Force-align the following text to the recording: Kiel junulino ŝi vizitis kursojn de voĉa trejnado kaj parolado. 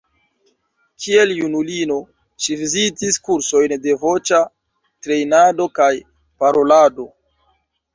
Kiel 1.03 1.33
junulino 1.39 1.99
ŝi 2.47 2.57
vizitis 2.63 3.21
kursojn 3.29 3.77
de 3.87 3.97
voĉa 4.07 4.43
trejnado 5.05 5.73
kaj 5.81 5.95
parolado. 6.45 7.13